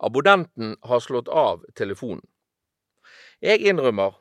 Abonnenten 0.00 0.76
har 0.88 1.00
slått 1.00 1.28
av 1.28 1.64
telefonen. 1.76 2.24
Jeg 3.40 3.60
innrømmer, 3.68 4.14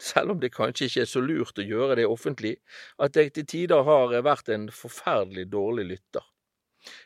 selv 0.00 0.32
om 0.34 0.40
det 0.40 0.54
kanskje 0.54 0.88
ikke 0.88 1.02
er 1.04 1.10
så 1.10 1.20
lurt 1.24 1.60
å 1.60 1.64
gjøre 1.64 1.98
det 2.00 2.06
offentlig, 2.08 2.54
at 3.00 3.16
jeg 3.16 3.34
til 3.36 3.46
tider 3.52 3.84
har 3.84 4.16
vært 4.24 4.48
en 4.52 4.70
forferdelig 4.72 5.46
dårlig 5.52 5.86
lytter. 5.92 6.24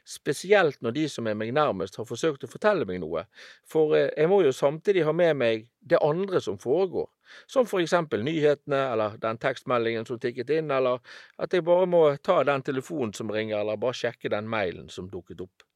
Spesielt 0.04 0.80
når 0.84 0.94
de 0.96 1.04
som 1.08 1.28
er 1.30 1.38
meg 1.38 1.52
nærmest 1.56 1.96
har 1.96 2.06
forsøkt 2.08 2.44
å 2.44 2.50
fortelle 2.50 2.86
meg 2.88 3.00
noe, 3.02 3.24
for 3.68 3.96
eh, 3.96 4.10
jeg 4.16 4.28
må 4.30 4.42
jo 4.44 4.52
samtidig 4.54 5.06
ha 5.08 5.14
med 5.16 5.38
meg 5.40 5.64
det 5.80 6.00
andre 6.04 6.42
som 6.44 6.58
foregår, 6.60 7.08
som 7.50 7.66
for 7.70 7.82
eksempel 7.82 8.24
nyhetene 8.26 8.82
eller 8.92 9.16
den 9.22 9.40
tekstmeldingen 9.40 10.06
som 10.08 10.20
tikket 10.20 10.52
inn, 10.58 10.70
eller 10.74 11.00
at 11.40 11.56
jeg 11.56 11.64
bare 11.66 11.88
må 11.88 12.04
ta 12.22 12.42
den 12.44 12.66
telefonen 12.66 13.14
som 13.16 13.32
ringer, 13.32 13.62
eller 13.62 13.80
bare 13.80 13.96
sjekke 14.02 14.32
den 14.32 14.50
mailen 14.50 14.90
som 14.92 15.08
dukket 15.10 15.46
opp. 15.46 15.69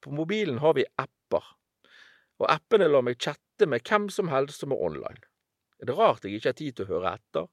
På 0.00 0.12
mobilen 0.14 0.58
har 0.62 0.74
vi 0.78 0.86
apper, 0.96 1.44
og 2.38 2.50
appene 2.52 2.88
lar 2.88 3.04
meg 3.06 3.18
chatte 3.22 3.66
med 3.66 3.82
hvem 3.86 4.08
som 4.14 4.30
helst 4.30 4.62
som 4.62 4.74
er 4.74 4.82
online. 4.88 5.22
Er 5.78 5.90
det 5.90 5.96
rart 5.98 6.26
jeg 6.26 6.38
ikke 6.38 6.52
har 6.52 6.58
tid 6.58 6.76
til 6.76 6.86
å 6.86 6.92
høre 6.94 7.14
etter? 7.18 7.48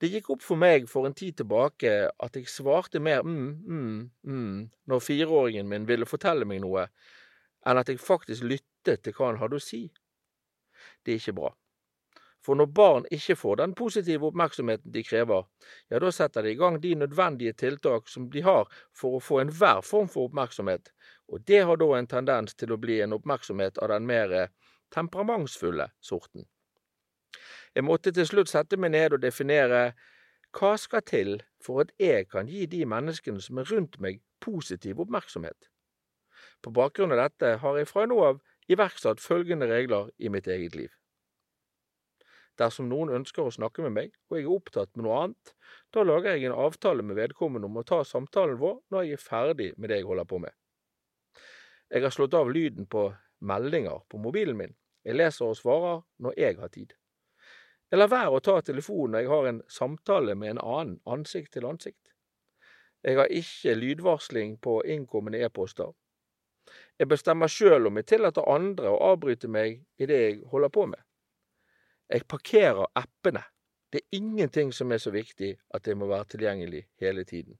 Det 0.00 0.08
gikk 0.08 0.30
opp 0.32 0.44
for 0.44 0.56
meg 0.56 0.86
for 0.88 1.04
en 1.04 1.14
tid 1.16 1.36
tilbake 1.42 1.90
at 2.08 2.36
jeg 2.38 2.48
svarte 2.48 3.02
mer 3.04 3.20
mm, 3.26 3.48
mm, 3.68 3.96
mm 4.24 4.60
når 4.88 5.02
fireåringen 5.04 5.68
min 5.68 5.88
ville 5.88 6.08
fortelle 6.08 6.46
meg 6.48 6.62
noe, 6.64 6.86
enn 7.68 7.80
at 7.80 7.90
jeg 7.92 8.00
faktisk 8.00 8.46
lyttet 8.48 9.04
til 9.04 9.16
hva 9.16 9.28
han 9.28 9.40
hadde 9.42 9.60
å 9.60 9.64
si. 9.64 9.82
Det 11.04 11.12
er 11.12 11.20
ikke 11.20 11.36
bra. 11.36 11.50
For 12.40 12.56
når 12.56 12.70
barn 12.72 13.06
ikke 13.12 13.36
får 13.36 13.58
den 13.60 13.74
positive 13.76 14.30
oppmerksomheten 14.30 14.92
de 14.92 15.02
krever, 15.04 15.44
ja, 15.92 15.98
da 16.00 16.10
setter 16.14 16.46
de 16.46 16.54
i 16.54 16.56
gang 16.56 16.78
de 16.80 16.94
nødvendige 16.96 17.52
tiltak 17.52 18.08
som 18.08 18.30
de 18.32 18.40
har 18.46 18.70
for 18.96 19.18
å 19.18 19.24
få 19.24 19.42
enhver 19.42 19.82
form 19.84 20.08
for 20.08 20.30
oppmerksomhet, 20.30 20.88
og 21.28 21.44
det 21.46 21.60
har 21.68 21.80
da 21.80 21.90
en 21.98 22.08
tendens 22.08 22.56
til 22.56 22.72
å 22.72 22.80
bli 22.80 23.00
en 23.04 23.12
oppmerksomhet 23.18 23.78
av 23.78 23.92
den 23.92 24.08
mer 24.08 24.32
temperamentsfulle 24.94 25.90
sorten. 26.00 26.46
Jeg 27.74 27.84
måtte 27.84 28.12
til 28.12 28.26
slutt 28.26 28.50
sette 28.50 28.78
meg 28.80 28.94
ned 28.96 29.14
og 29.14 29.22
definere 29.22 29.92
hva 30.56 30.72
skal 30.80 31.04
til 31.06 31.36
for 31.62 31.84
at 31.84 31.92
jeg 32.00 32.26
kan 32.32 32.48
gi 32.50 32.64
de 32.66 32.82
menneskene 32.88 33.42
som 33.44 33.60
er 33.60 33.68
rundt 33.70 34.00
meg, 34.00 34.22
positiv 34.40 35.02
oppmerksomhet. 35.04 35.68
På 36.64 36.72
bakgrunn 36.74 37.12
av 37.12 37.20
dette 37.20 37.58
har 37.62 37.76
jeg 37.78 37.88
fra 37.88 38.06
nå 38.08 38.16
av 38.24 38.40
iverksatt 38.72 39.20
følgende 39.20 39.68
regler 39.70 40.10
i 40.18 40.32
mitt 40.32 40.48
eget 40.48 40.74
liv. 40.74 40.90
Dersom 42.60 42.90
noen 42.90 43.12
ønsker 43.16 43.46
å 43.46 43.52
snakke 43.54 43.84
med 43.86 43.94
meg, 43.96 44.16
og 44.28 44.36
jeg 44.36 44.44
er 44.44 44.52
opptatt 44.52 44.90
med 44.94 45.06
noe 45.06 45.20
annet, 45.24 45.52
da 45.94 46.04
lager 46.04 46.34
jeg 46.36 46.50
en 46.50 46.58
avtale 46.66 47.04
med 47.06 47.16
vedkommende 47.16 47.70
om 47.70 47.80
å 47.80 47.86
ta 47.88 48.02
samtalen 48.04 48.60
vår 48.60 48.76
når 48.92 49.06
jeg 49.06 49.16
er 49.16 49.24
ferdig 49.24 49.70
med 49.78 49.88
det 49.88 50.02
jeg 50.02 50.08
holder 50.10 50.28
på 50.28 50.42
med. 50.44 50.52
Jeg 51.90 52.04
har 52.04 52.14
slått 52.14 52.36
av 52.36 52.52
lyden 52.52 52.86
på 52.86 53.08
meldinger 53.40 54.04
på 54.12 54.20
mobilen 54.20 54.58
min. 54.60 54.76
Jeg 55.04 55.16
leser 55.16 55.48
og 55.48 55.56
svarer 55.56 56.02
når 56.20 56.36
jeg 56.36 56.58
har 56.60 56.68
tid. 56.74 56.92
Jeg 57.90 57.98
lar 57.98 58.12
være 58.12 58.36
å 58.36 58.44
ta 58.44 58.60
telefonen 58.62 59.16
når 59.16 59.24
jeg 59.24 59.32
har 59.32 59.48
en 59.48 59.62
samtale 59.80 60.36
med 60.38 60.52
en 60.52 60.62
annen, 60.62 61.00
ansikt 61.08 61.56
til 61.56 61.66
ansikt. 61.66 62.12
Jeg 63.02 63.16
har 63.16 63.32
ikke 63.32 63.74
lydvarsling 63.74 64.58
på 64.62 64.82
innkommende 64.84 65.40
e-poster. 65.42 65.94
Jeg 67.00 67.08
bestemmer 67.08 67.48
sjøl 67.48 67.88
om 67.88 67.96
jeg 67.96 68.10
tillater 68.12 68.46
andre 68.52 68.92
å 68.92 69.00
avbryte 69.14 69.48
meg 69.48 69.80
i 69.96 70.06
det 70.06 70.20
jeg 70.20 70.42
holder 70.52 70.70
på 70.70 70.84
med. 70.92 71.00
Jeg 72.10 72.26
parkerer 72.26 72.86
appene. 72.98 73.42
Det 73.92 74.00
er 74.00 74.16
ingenting 74.18 74.72
som 74.74 74.92
er 74.92 74.98
så 74.98 75.10
viktig 75.14 75.50
at 75.74 75.84
det 75.84 75.96
må 75.96 76.06
være 76.10 76.24
tilgjengelig 76.34 76.84
hele 77.00 77.24
tiden. 77.24 77.58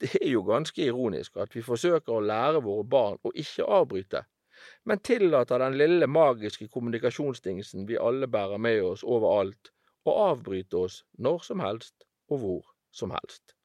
Det 0.00 0.10
er 0.22 0.30
jo 0.30 0.44
ganske 0.46 0.82
ironisk 0.84 1.36
at 1.42 1.54
vi 1.54 1.62
forsøker 1.62 2.14
å 2.14 2.22
lære 2.22 2.62
våre 2.62 2.84
barn 2.86 3.18
å 3.26 3.32
ikke 3.34 3.66
avbryte, 3.66 4.22
men 4.86 5.02
tillater 5.02 5.58
den 5.58 5.78
lille 5.78 6.06
magiske 6.06 6.68
kommunikasjonsdingsen 6.68 7.88
vi 7.90 7.98
alle 7.98 8.30
bærer 8.30 8.62
med 8.62 8.82
oss 8.86 9.02
overalt, 9.02 9.72
å 10.06 10.14
avbryte 10.30 10.78
oss 10.86 11.02
når 11.18 11.42
som 11.50 11.62
helst 11.66 12.06
og 12.30 12.42
hvor 12.44 12.74
som 12.94 13.10
helst. 13.10 13.57